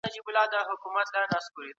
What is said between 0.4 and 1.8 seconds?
ځايي کروندګر انځر پروسس کوي؟